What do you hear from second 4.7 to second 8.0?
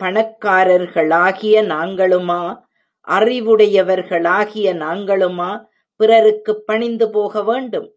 நாங்களுமா, பிறருக்குப் பணிந்து போக வேண்டும்?